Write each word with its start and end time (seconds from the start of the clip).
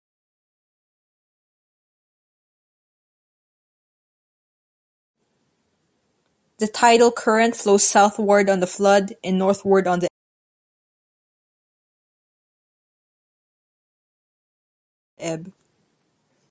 The 6.57 6.67
tidal 6.67 7.11
current 7.11 7.55
flows 7.55 7.83
southward 7.87 8.47
on 8.49 8.59
the 8.61 8.67
flood 8.67 9.13
and 9.23 9.37
northward 9.39 9.85
on 9.87 9.99
the 9.99 10.07
ebb. 15.19 15.51